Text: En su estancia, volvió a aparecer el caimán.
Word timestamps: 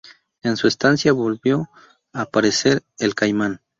En 0.41 0.57
su 0.57 0.67
estancia, 0.67 1.13
volvió 1.13 1.69
a 2.11 2.21
aparecer 2.23 2.81
el 2.97 3.13
caimán. 3.13 3.61